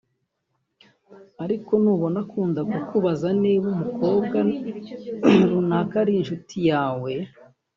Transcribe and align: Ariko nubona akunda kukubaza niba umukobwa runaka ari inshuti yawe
Ariko 1.43 1.71
nubona 1.83 2.17
akunda 2.25 2.59
kukubaza 2.71 3.27
niba 3.41 3.65
umukobwa 3.75 4.37
runaka 5.49 5.93
ari 6.03 6.13
inshuti 6.19 6.55
yawe 6.69 7.11